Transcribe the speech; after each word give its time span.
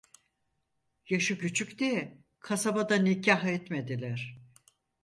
Yaşı 1.09 1.37
küçük 1.37 1.79
diye 1.79 2.17
kasabada 2.39 2.95
nikah 2.95 3.43
etmediler. 3.45 4.39